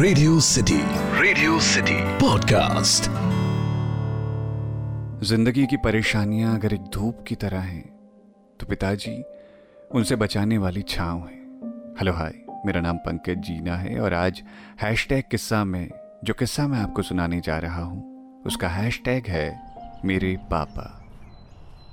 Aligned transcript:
Radio 0.00 0.40
city 0.40 0.78
radio 1.20 1.60
city 1.60 1.94
podcast 2.18 3.02
ज़िंदगी 5.24 5.66
की 5.66 5.76
परेशानियाँ 5.76 6.54
अगर 6.54 6.74
एक 6.74 6.80
धूप 6.80 7.24
की 7.28 7.34
तरह 7.34 7.60
हैं 7.60 7.88
तो 8.60 8.66
पिताजी 8.66 9.24
उनसे 9.90 10.16
बचाने 10.16 10.58
वाली 10.58 10.82
छांव 10.82 11.18
है। 11.18 11.36
हेलो 11.98 12.12
हाय 12.12 12.32
मेरा 12.66 12.80
नाम 12.80 12.96
पंकज 12.96 13.34
जीना 13.38 13.76
है 13.76 14.00
और 14.00 14.14
आज 14.14 14.42
हैशटैग 14.82 15.24
किस्सा 15.30 15.64
में 15.64 15.90
जो 16.24 16.34
किस्सा 16.34 16.68
मैं 16.68 16.78
आपको 16.78 17.02
सुनाने 17.02 17.40
जा 17.40 17.58
रहा 17.58 17.82
हूँ 17.82 18.42
उसका 18.46 18.68
हैशटैग 18.68 19.26
है 19.26 19.62
मेरे 20.04 20.36
पापा। 20.50 21.06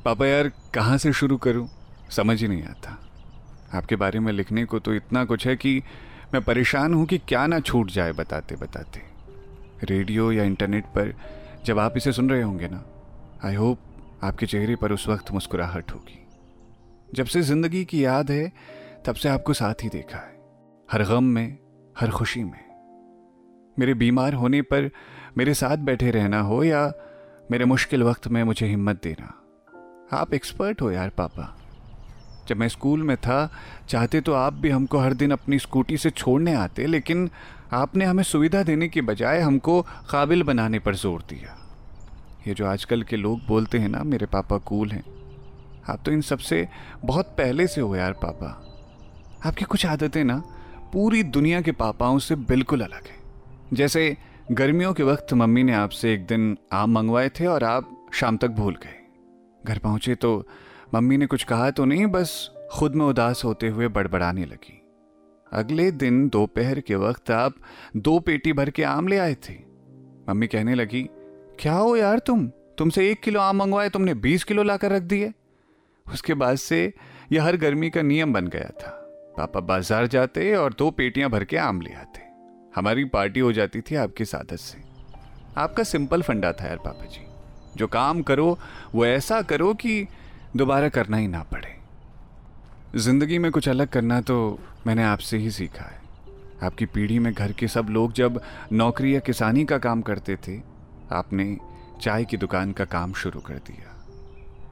पापा 0.06 0.28
यार 0.28 0.52
कहाँ 0.74 0.98
से 0.98 1.14
शुरू 1.14 1.38
करूँ? 1.38 1.70
समझ 2.12 2.42
ही 2.42 2.48
नहीं 2.48 2.64
आता। 2.64 3.00
आपके 3.74 3.96
बारे 3.96 4.20
में 4.20 4.34
लिखने 4.34 4.66
को 4.66 4.80
तो 4.80 4.94
इतना 4.94 5.26
कुछ 5.26 5.48
है 5.48 5.56
कि 5.56 5.82
मैं 6.34 6.42
परेशान 6.42 6.94
हूँ 6.94 7.06
कि 7.06 7.18
क्या 7.18 7.48
ना 7.48 7.60
छूट 7.60 7.92
जाए 7.92 8.12
बताते 8.12 8.56
बताते। 8.56 9.02
रेडियो 9.84 10.32
या 10.32 10.44
इंटरनेट 10.44 10.86
पर 10.86 11.14
जब 11.66 11.80
आप 11.80 11.98
इसे 11.98 12.12
सुन 12.12 12.30
रहे 12.30 12.42
होंगे 12.42 12.68
ना 12.68 12.84
आई 13.46 13.56
होप 13.56 13.80
आपके 14.24 14.46
चेहरे 14.46 14.76
पर 14.76 14.92
उस 14.92 15.08
वक्त 15.08 15.32
मुस्कुराहट 15.32 15.92
होगी। 15.92 16.28
जब 17.14 17.26
से 17.26 17.42
ज़िंदगी 17.42 17.86
की 17.86 18.06
याद 18.06 18.32
है, 18.32 18.52
तब 19.06 19.16
से 19.16 19.30
आपको 19.30 19.54
साथ 19.54 19.84
ही 19.84 19.90
देखा 19.90 20.18
है। 20.18 20.36
हर 20.92 21.04
गम 21.04 21.24
में, 21.24 21.58
हर 22.00 22.12
खुशी 22.12 22.44
में। 22.44 22.66
मेरे 23.80 23.94
बीमार 23.94 24.34
होने 24.34 24.62
पर 24.62 24.90
मेरे 25.38 25.54
साथ 25.54 25.78
बैठे 25.78 26.12
रहना 26.12 26.40
हो 26.40 26.64
या 26.64 26.94
मेरे 27.52 27.66
मुश्किल 27.66 28.04
वक्त 28.04 28.28
में 28.28 28.44
मुझे 28.44 28.68
हिम्मत 28.68 29.02
देना। 29.04 29.34
आप 30.18 30.34
एक्सपर्ट 30.34 30.82
हो 30.82 30.92
यार 30.92 31.10
पापा। 31.10 31.67
जब 32.48 32.58
मैं 32.58 32.68
स्कूल 32.68 33.04
में 33.04 33.16
था, 33.18 33.52
चाहते 33.90 34.22
तो 34.22 34.34
आप 34.34 34.54
भी 34.54 34.70
हमको 34.70 34.98
हर 34.98 35.14
दिन 35.14 35.32
अपनी 35.32 35.60
स्कूटी 35.60 35.98
से 35.98 36.10
छोड़ने 36.10 36.54
आते, 36.54 36.86
लेकिन 36.86 37.30
आपने 37.74 38.06
हमें 38.06 38.24
सुविधा 38.24 38.64
देने 38.64 38.88
के 38.88 39.02
बजाय 39.02 39.40
हमको 39.40 39.82
काबिल 40.12 40.44
बनाने 40.44 40.80
पर 40.80 40.96
ज़ोर 40.96 41.24
दिया। 41.30 41.58
ये 42.48 42.54
जो 42.54 42.66
आजकल 42.66 43.04
के 43.04 43.16
लोग 43.16 43.46
बोलते 43.48 43.80
हैं 43.80 43.90
ना, 43.90 44.04
मेरे 44.04 44.26
पापा 44.26 44.58
कूल 44.58 44.92
हैं। 44.92 45.04
आप 45.90 46.00
तो 46.06 46.12
इन 46.12 46.22
सबसे 46.22 46.68
बहुत 47.06 47.26
पहले 47.38 47.68
से 47.68 47.82
हो 47.82 47.96
यार 47.96 48.14
पापा। 48.14 48.48
आपकी 49.46 49.66
कुछ 49.66 49.86
आदतें 49.86 50.24
ना, 50.24 50.42
पूरी 50.94 51.24
दुनिया 51.24 51.62
के 51.62 51.72
पापाओं 51.72 52.20
से 52.20 52.36
बिल्कुल 52.36 52.82
अलग 52.82 53.08
हैं। 53.08 53.20
जैसे 53.74 54.16
गर्मियों 54.52 54.94
के 54.94 55.04
वक्त 55.04 55.34
मम्मी 55.34 55.64
ने 55.64 55.74
आपसे 55.74 56.14
एक 56.14 56.26
दिन 56.26 56.58
आम 56.74 56.92
मंगवाए 56.92 57.30
थे 57.30 57.46
और 57.46 57.64
आप 57.64 58.10
शाम 58.14 58.38
तक 58.38 58.48
भूल 58.50 58.76
गए। 58.76 58.96
घर 59.66 59.78
पहुँचे 59.78 60.16
तो 60.16 60.48
मम्मी 60.96 61.18
ने 61.18 61.26
कुछ 61.26 61.44
कहा 61.44 61.70
तो 61.72 61.86
नहीं, 61.86 62.06
बस 62.06 62.52
खुद 62.72 62.96
में 62.96 63.06
उदास 63.06 63.44
होते 63.46 63.68
हुए 63.68 63.88
बड़बड़ाने 63.88 64.46
लगी। 64.46 64.82
अगले 65.52 65.90
दिन 65.92 66.28
दोपहर 66.30 66.80
के 66.80 66.96
वक्त 66.96 67.32
आप 67.32 67.56
दो 67.98 68.20
पेटी 68.20 68.54
भर 68.54 68.70
के 68.70 68.84
आम 68.84 69.08
ले 69.08 69.18
आए 69.18 69.36
थे। 69.50 69.54
मम्मी 70.30 70.48
कहने 70.48 70.76
लगी, 70.76 71.02
क्या 71.60 71.74
हो 71.74 71.96
यार 71.96 72.20
तुम? 72.20 72.48
तुमसे 72.78 73.10
एक 73.12 73.22
किलो 73.22 73.40
आम 73.40 73.58
मंगवाए, 73.58 73.90
तुमने 73.90 74.14
बीस 74.14 74.44
किलो 74.44 74.64
लाकर 74.64 74.92
रख 74.92 75.02
दिए। 75.02 75.32
उसके 76.06 76.34
बाद 76.34 76.56
से 76.56 76.94
यह 77.32 77.44
हर 77.44 77.58
गर्मी 77.58 77.90
का 77.90 78.02
नियम 78.02 78.34
बन 78.34 78.48
गया 78.48 78.70
था। 78.82 78.92
पापा 79.38 79.60
बाज़ार 79.60 80.08
जाते 80.08 80.54
और 80.56 80.74
दो 80.74 80.90
पेटियाँ 80.92 81.30
भर 81.30 81.44
के 81.44 81.58
आम 81.58 81.82
ले 81.82 81.94
आते। 81.94 82.22
हमारी 82.76 83.06
पार्टी 83.06 83.40
हो 83.40 83.52
जाती 83.54 83.82
थी 83.82 83.96
आपकी 83.96 84.26
सादत 84.26 84.56
से। 84.56 84.82
आपका 85.58 85.84
सिंपल 85.84 86.22
फंडा 86.22 86.52
था 86.52 86.68
यार 86.68 86.78
पापा 86.78 87.06
जी। 87.06 87.26
जो 87.78 87.88
काम 87.88 88.22
करो, 88.22 88.58
वो 88.96 89.06
ऐसा 89.06 89.42
करो 89.42 89.74
कि 89.74 90.08
दोबारा 90.56 90.90
करना 90.90 91.18
ही 91.18 91.28
ना 91.28 91.42
पड़े। 91.44 91.76
ज़िंदगी 92.96 93.38
में 93.38 93.52
कुछ 93.52 93.70
अलग 93.70 93.88
करना 93.88 94.20
तो 94.22 94.38
मैंने 94.88 95.04
आपसे 95.04 95.38
ही 95.38 95.52
सीखा 95.52 95.84
है। 95.84 96.00
आपकी 96.64 96.86
पीढ़ी 96.86 97.20
में 97.20 97.34
घर 97.34 97.52
के 97.52 97.68
सब 97.68 97.88
लोग 97.90 98.14
जब 98.14 98.42
नौकरी 98.72 99.16
या 99.16 99.20
किसानी 99.20 99.66
का 99.66 99.78
काम 99.78 100.02
करते 100.02 100.36
थे, 100.38 100.60
आपने 101.12 101.58
चाय 102.02 102.26
की 102.26 102.38
दुकान 102.38 102.72
का 102.72 102.86
काम 102.86 103.14
शुरू 103.14 103.40
कर 103.40 103.58
दिया। 103.68 103.94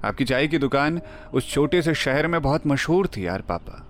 आपकी 0.07 0.25
चाय 0.25 0.47
की 0.47 0.57
दुकान 0.57 1.01
उस 1.33 1.51
छोटे 1.51 1.81
से 1.81 1.93
शहर 1.95 2.27
में 2.27 2.41
बहुत 2.41 2.67
मशहूर 2.67 3.07
थी 3.07 3.25
यार 3.27 3.41
पापा। 3.41 3.81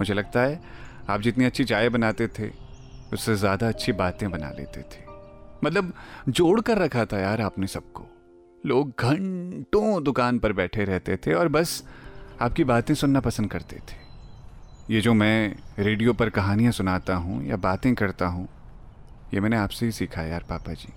मुझे 0.00 0.14
लगता 0.14 0.40
है 0.40 0.60
आप 1.08 1.20
जितनी 1.20 1.44
अच्छी 1.44 1.64
चाय 1.64 1.88
बनाते 1.88 2.28
थे, 2.28 2.50
उससे 3.12 3.34
ज़्यादा 3.36 3.68
अच्छी 3.68 3.92
बातें 3.92 4.30
बना 4.30 4.50
लेते 4.50 4.82
थे। 4.82 5.04
मतलब 5.64 5.92
जोड़ 6.28 6.60
कर 6.60 6.78
रखा 6.78 7.04
था 7.04 7.18
यार 7.18 7.40
आपने 7.40 7.66
सबको। 7.66 8.06
लोग 8.66 8.90
घंटों 9.00 10.02
दुकान 10.04 10.38
पर 10.38 10.52
बैठे 10.52 10.84
रहते 10.84 11.16
थे 11.16 11.32
और 11.34 11.48
बस 11.48 11.82
आपकी 12.40 12.64
बातें 12.64 12.94
सुनना 12.94 13.20
पसंद 13.20 13.50
करते 13.50 13.76
थे। 13.78 14.00
ये 14.90 15.00
जो 15.00 15.14
मैं 15.14 15.54
रेडियो 15.78 16.12
पर 16.12 16.30
कहानियाँ 16.30 16.72
सुनाता 16.72 17.14
हूँ 17.14 17.44
या 17.46 17.56
बातें 17.56 17.94
करता 17.94 18.26
हूँ, 18.26 18.48
ये 19.34 19.40
मैंने 19.40 19.56
आपसे 19.56 19.86
ही 19.86 19.92
सीखा 19.92 20.22
यार 20.22 20.44
पापा 20.48 20.72
जी। 20.72 20.92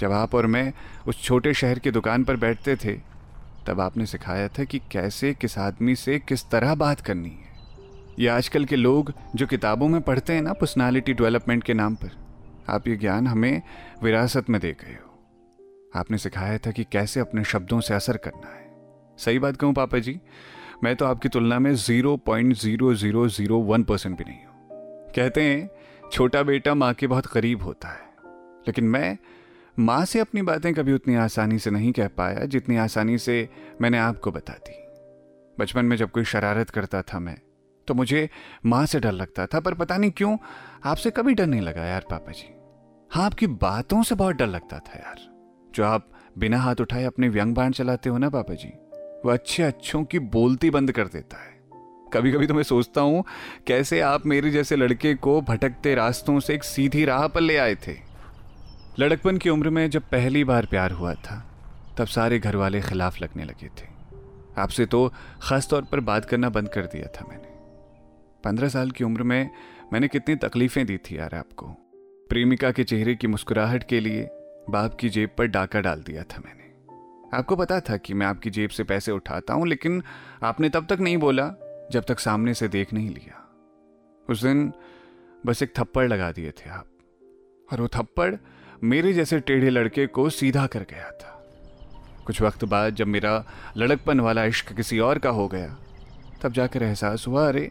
जब 0.00 0.12
आप 0.12 0.34
और 0.34 0.46
मैं 0.46 0.72
उस 1.06 1.22
छोटे 1.22 1.54
शहर 1.54 1.78
की 1.78 1.90
दुकान 1.90 2.24
पर 2.24 2.36
बैठते 2.36 2.76
थे, 2.76 2.92
तब 3.66 3.80
आपने 3.80 4.06
सिखाया 4.06 4.48
था 4.48 4.64
कि 4.64 4.78
कैसे 4.92 5.32
किस 5.34 5.58
आदमी 5.58 5.94
से 5.96 6.18
किस 6.18 6.48
तरह 6.50 6.74
बात 6.74 7.00
करनी 7.00 7.30
है। 7.30 7.52
ये 8.18 8.28
आजकल 8.28 8.64
के 8.64 8.76
लोग 8.76 9.12
जो 9.34 9.46
किताबों 9.46 9.88
में 9.88 10.00
पढ़ते 10.00 10.32
हैं 10.32 10.42
ना, 10.42 10.52
पर्सनालिटी 10.52 11.12
डेवलपमेंट 11.12 11.64
के 11.64 11.74
नाम 11.74 11.94
पर, 11.94 12.10
आप 12.68 12.88
ये 12.88 12.96
ज्ञान 12.96 13.26
हमें 13.26 13.62
विरासत 14.02 14.50
में 14.50 14.60
दे 14.60 14.72
गए 14.72 14.94
हो। 14.94 15.13
आपने 15.96 16.18
सिखाया 16.18 16.58
था 16.58 16.70
कि 16.70 16.84
कैसे 16.84 17.20
अपने 17.20 17.44
शब्दों 17.44 17.80
से 17.80 17.94
असर 17.94 18.16
करना 18.16 18.54
है। 18.54 18.62
सही 19.18 19.38
बात 19.38 19.56
कहूँ 19.56 19.74
पापा 19.74 19.98
जी, 19.98 20.20
मैं 20.84 20.94
तो 20.96 21.04
आपकी 21.04 21.28
तुलना 21.28 21.58
में 21.58 21.74
zero 21.74 22.16
point 22.16 22.54
zero 22.54 22.94
zero 22.94 23.28
zero 23.28 23.58
one 23.58 23.82
percent 23.82 24.18
भी 24.18 24.24
नहीं 24.24 24.44
हूँ। 24.44 25.12
कहते 25.16 25.42
हैं, 25.42 25.70
छोटा 26.12 26.42
बेटा 26.42 26.74
माँ 26.74 26.92
के 26.94 27.06
बहुत 27.06 27.26
करीब 27.26 27.62
होता 27.62 27.88
है। 27.88 28.02
लेकिन 28.66 28.84
मैं 28.84 29.16
माँ 29.78 30.04
से 30.04 30.20
अपनी 30.20 30.42
बातें 30.42 30.72
कभी 30.74 30.92
उतनी 30.92 31.14
आसानी 31.14 31.58
से 31.58 31.70
नहीं 31.70 31.92
कह 31.92 32.08
पाया 32.08 32.44
जितनी 32.44 32.76
आसानी 32.76 33.18
से 33.18 33.48
मैंने 33.80 33.98
आपको 33.98 34.30
बता 34.32 34.52
दी। 34.52 34.82
बचपन 35.58 35.84
में 35.84 35.96
जब 35.96 36.10
कोई 36.10 36.24
शरारत 36.24 36.70
करता 36.70 37.02
था 37.02 37.18
मैं 37.18 37.36
तो 37.88 37.94
मुझे 37.94 38.28
माँ 38.66 38.86
से 38.86 39.00
डर 39.00 39.12
लगता 39.12 39.46
था, 39.46 39.60
पर 39.60 39.74
पता 39.74 39.96
नहीं 39.96 40.10
क्यों, 40.10 40.36
आपसे 40.84 41.10
कभी 41.10 41.34
डर 41.34 41.46
नहीं 41.46 41.60
लगा 41.60 41.84
यार 41.84 42.06
पापा 42.10 42.32
जी। 42.32 42.48
हाँ 43.10 43.24
आपकी 43.26 43.46
बातों 43.46 44.02
से 44.02 44.14
बहुत 44.14 44.36
डर 44.36 44.46
लगता 44.46 44.78
था 44.78 44.98
यार। 44.98 45.33
जो 45.74 45.84
आप 45.84 46.10
बिना 46.38 46.58
हाथ 46.58 46.80
उठाए 46.80 47.04
अपने 47.04 47.28
व्यंग 47.28 47.54
बाण 47.54 47.72
चलाते 47.72 48.10
हो 48.10 48.18
ना, 48.18 48.28
पापा 48.30 48.54
जी, 48.54 48.68
वो 49.24 49.30
अच्छे 49.30 49.62
अच्छों 49.62 50.04
की 50.04 50.18
बोलती 50.18 50.70
बंद 50.70 50.92
कर 50.92 51.04
देता 51.04 51.36
है। 51.36 51.52
कभी 52.12 52.32
कभी 52.32 52.46
तो 52.46 52.54
मैं 52.54 52.62
सोचता 52.62 53.00
हूँ, 53.00 53.24
कैसे 53.66 54.00
आप 54.00 54.26
मेरे 54.26 54.50
जैसे 54.50 54.76
लड़के 54.76 55.14
को 55.14 55.40
भटकते 55.40 55.94
रास्तों 55.94 56.40
से 56.40 56.54
एक 56.54 56.64
सीधी 56.64 57.04
राह 57.04 57.26
पर 57.28 57.40
ले 57.40 57.56
आए 57.56 57.74
थे। 57.74 57.96
लड़कपन 58.98 59.38
की 59.38 59.50
उम्र 59.50 59.70
में 59.70 59.88
जब 59.90 60.02
पहली 60.02 60.44
बार 60.44 60.66
प्यार 60.66 60.90
हुआ 60.90 61.14
था, 61.14 61.42
तब 61.98 62.06
सारे 62.06 62.38
घर 62.38 62.56
वाले 62.56 62.80
खिलाफ 62.80 63.20
लगने 63.22 63.44
लगे 63.44 63.68
थे। 63.68 63.88
आपसे 64.58 64.86
तो 64.86 65.08
ख़ास 65.42 65.68
तौर 65.68 65.82
पर 65.82 66.00
बात 66.00 66.24
करना 66.24 66.48
बंद 66.48 66.68
कर 66.68 66.86
दिया 66.86 67.06
था 67.06 67.26
मैंने। 67.28 67.52
पंद्रह 68.44 68.68
साल 68.68 68.90
की 68.90 69.04
उम्र 69.04 69.22
में 69.22 69.50
मैंने 69.92 70.08
कितनी 70.08 70.36
तकलीफ़ें 70.36 70.86
दी 70.86 70.96
थी 70.96 71.18
यार 71.18 71.34
आपको। 71.34 71.66
प्रेमिका 72.30 72.70
के 72.70 72.84
चेहरे 72.84 73.14
की 73.14 73.26
मुस्कुराहट 73.26 73.88
के 73.88 74.00
लिए 74.00 74.28
बाप 74.70 74.94
की 74.94 75.08
जेब 75.08 75.30
पर 75.38 75.46
डाका 75.46 75.80
डाल 75.80 76.02
दिया 76.02 76.22
था 76.22 76.42
मैंने। 76.44 76.62
आपको 77.36 77.56
पता 77.56 77.80
था 77.80 77.96
कि 77.96 78.14
मैं 78.14 78.26
आपकी 78.26 78.50
जेब 78.50 78.70
से 78.70 78.84
पैसे 78.84 79.12
उठाता 79.12 79.54
हूँ, 79.54 79.66
लेकिन 79.66 80.02
आपने 80.42 80.68
तब 80.68 80.86
तक 80.86 81.00
नहीं 81.00 81.16
बोला 81.16 81.50
जब 81.92 82.04
तक 82.08 82.18
सामने 82.18 82.54
से 82.54 82.68
देख 82.68 82.92
नहीं 82.92 83.10
लिया। 83.10 83.48
उस 84.30 84.42
दिन 84.42 84.72
बस 85.46 85.62
एक 85.62 85.72
थप्पड़ 85.78 86.08
लगा 86.08 86.32
दिए 86.32 86.50
थे 86.50 86.70
आप, 86.70 86.86
और 87.72 87.80
वो 87.80 87.88
थप्पड़ 87.88 88.34
मेरे 88.84 89.12
जैसे 89.12 89.40
टेढ़े 89.40 89.70
लड़के 89.70 90.06
को 90.06 90.30
सीधा 90.30 90.66
कर 90.66 90.80
गया 90.80 91.10
था। 91.10 91.30
कुछ 92.26 92.42
वक्त 92.42 92.64
बाद 92.64 92.94
जब 92.94 93.06
मेरा 93.06 93.44
लड़कपन 93.76 94.20
वाला 94.20 94.44
इश्क 94.44 94.72
किसी 94.72 94.98
और 94.98 95.18
का 95.18 95.30
हो 95.30 95.48
गया, 95.48 95.76
तब 96.42 96.52
जाकर 96.52 96.82
एहसास 96.82 97.24
हुआ, 97.28 97.48
अरे, 97.48 97.70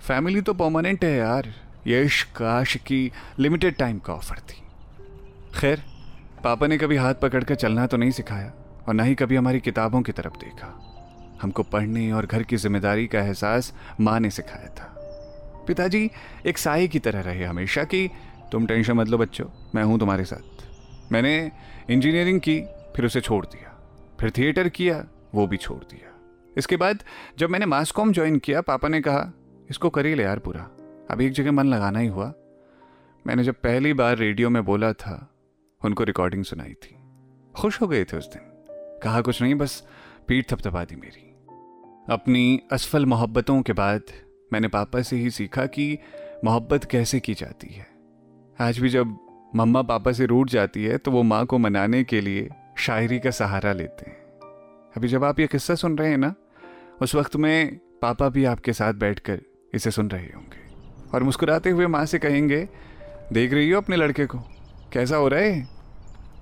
फैमिली 0.00 0.40
तो 0.40 0.54
परमानेंट 0.54 1.04
है 1.04 1.16
यार, 1.16 1.52
ये 1.86 2.02
इश्क 2.02 2.28
की 2.86 3.12
लिमिटेड 3.38 3.76
टाइम 3.76 3.98
का 3.98 4.12
ऑफ़र 4.12 4.38
थी। 4.38 4.62
खैर 5.60 5.82
पापा 6.46 6.66
ने 6.66 6.78
कभी 6.78 6.96
हाथ 6.96 7.14
पकड़कर 7.14 7.54
चलना 7.54 7.86
तो 7.86 7.96
नहीं 7.96 8.10
सिखाया 8.10 8.52
और 8.88 8.94
ना 8.94 9.02
ही 9.02 9.14
कभी 9.14 9.36
हमारी 9.36 9.60
किताबों 9.60 10.02
की 10.02 10.12
तरफ़ 10.12 10.32
देखा। 10.32 10.82
हमको 11.42 11.62
पढ़ने 11.62 12.12
और 12.12 12.26
घर 12.26 12.42
की 12.42 12.56
ज़िम्मेदारी 12.56 13.06
का 13.06 13.20
एहसास 13.20 13.74
माँ 14.00 14.20
ने 14.20 14.30
सिखाया 14.30 14.68
था। 14.68 14.94
पिताजी, 15.66 16.10
एक 16.46 16.58
साई 16.58 16.88
की 16.88 16.98
तरह 16.98 17.20
रहे 17.20 17.44
हमेशा 17.44 17.84
कि, 17.84 18.10
तुम 18.52 18.66
टेंशन 18.66 18.92
मत 18.92 19.08
लो 19.08 19.18
बच्चों, 19.18 19.46
मैं 19.74 19.82
हूँ 19.82 19.98
तुम्हारे 19.98 20.24
साथ। 20.24 20.64
मैंने 21.12 21.52
इंजीनियरिंग 21.90 22.40
की, 22.40 22.60
फिर 22.96 23.06
उसे 23.06 23.20
छोड़ 23.20 23.46
दिया। 23.46 23.80
फिर 24.20 24.30
थिएटर 24.30 24.68
किया, 24.68 25.04
वो 25.34 25.46
भी 25.46 25.56
छोड़ 25.56 25.84
दिया। 25.84 26.18
इसके 26.58 26.76
बाद 26.76 26.98
जब 27.38 27.50
मैंने 27.50 27.66
मास 27.66 27.90
कॉम 27.90 28.12
ज्वाइन 28.12 28.38
किया, 28.38 28.60
पापा 28.60 28.88
ने 28.88 29.00
कहा, 29.00 29.32
इसको 29.70 29.90
कर 29.90 30.06
ही 30.06 30.14
ले 30.14 30.22
यार 30.22 30.38
पूरा। 30.38 30.70
अब 31.10 31.20
एक 31.20 31.32
जगह 31.32 31.52
मन 31.52 31.66
लगाना 31.66 31.98
ही 31.98 32.08
हुआ। 32.08 32.32
मैंने 33.26 33.44
जब 33.44 33.54
पहली 33.54 33.92
बार 33.92 34.16
रेडियो 34.16 34.50
में 34.50 34.64
बोला 34.64 34.92
था 34.92 35.32
उनको 35.86 36.04
रिकॉर्डिंग 36.04 36.44
सुनाई 36.44 36.72
थी। 36.72 36.96
खुश 37.56 37.82
हो 37.82 37.86
गए 37.86 38.04
थे 38.04 38.16
उस 38.16 38.28
दिन। 38.28 38.42
कहा, 39.02 39.20
कुछ 39.20 39.42
नहीं, 39.42 39.54
बस 39.54 39.88
पीठ 40.28 40.52
थपथपा 40.52 40.84
दी 40.84 40.96
मेरी। 40.96 41.32
अपनी 42.14 42.60
असफल 42.72 43.06
मोहब्बतों 43.06 43.62
के 43.62 43.72
बाद 43.72 44.02
मैंने 44.52 44.68
पापा 44.68 45.02
से 45.02 45.16
ही 45.16 45.30
सीखा 45.30 45.66
कि 45.66 45.98
मोहब्बत 46.44 46.84
कैसे 46.84 47.20
की 47.20 47.34
जाती 47.34 47.74
है। 47.74 47.86
आज 48.60 48.78
भी 48.78 48.88
जब 48.88 49.16
मम्मा 49.56 49.82
पापा 49.82 50.12
से 50.12 50.26
रूठ 50.26 50.48
जाती 50.48 50.84
है 50.84 50.98
तो 50.98 51.10
वो 51.10 51.22
माँ 51.22 51.46
को 51.46 51.58
मनाने 51.58 52.04
के 52.04 52.20
लिए 52.20 52.48
शायरी 52.78 53.18
का 53.18 53.30
सहारा 53.30 53.72
लेते 53.72 54.10
हैं। 54.10 54.16
अभी 54.96 55.08
जब 55.08 55.24
आप 55.24 55.40
ये 55.40 55.46
किस्सा 55.46 55.74
सुन 55.74 55.98
रहे 55.98 56.10
हैं 56.10 56.18
ना, 56.18 56.34
उस 57.02 57.14
वक्त 57.14 57.36
में 57.36 57.78
पापा 58.02 58.28
भी 58.28 58.44
आपके 58.44 58.72
साथ 58.72 58.94
बैठकर 58.94 59.40
इसे 59.74 59.90
सुन 59.90 60.10
रहे 60.10 60.26
होंगे। 60.26 60.66
और 61.14 61.22
मुस्कुराते 61.22 61.70
हुए 61.70 61.86
माँ 61.86 62.04
से 62.04 62.18
कहेंगे, 62.18 62.68
देख 63.32 63.52
रही 63.52 63.70
हो 63.70 63.80
अपने 63.80 63.96
लड़के 63.96 64.26
को? 64.26 64.38
कैसा 64.92 65.16
हो 65.16 65.28
रहा 65.28 65.40
है? 65.40 65.75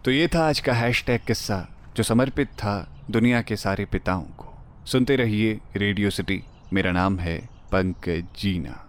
तो 0.04 0.10
ये 0.10 0.28
था 0.28 0.48
आज 0.48 0.60
का 0.60 0.72
हैश 0.72 1.04
किस्सा, 1.08 1.68
जो 1.96 2.02
समर्पित 2.02 2.48
था 2.48 3.02
दुनिया 3.10 3.42
के 3.42 3.56
सारे 3.56 3.84
पिताओं 3.84 4.22
को। 4.22 4.64
सुनते 4.86 5.16
रहिए 5.16 5.60
रेडियो 5.76 6.10
सिटी, 6.10 6.42
मेरा 6.72 6.92
नाम 6.92 7.18
है 7.18 7.48
पंकज 7.72 8.24
जीना। 8.38 8.83